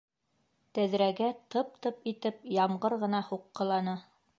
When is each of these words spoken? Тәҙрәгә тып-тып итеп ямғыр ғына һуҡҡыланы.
Тәҙрәгә 0.77 1.29
тып-тып 1.57 2.03
итеп 2.15 2.43
ямғыр 2.59 3.01
ғына 3.05 3.25
һуҡҡыланы. 3.33 4.01